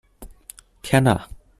[0.81, 1.29] 天啊！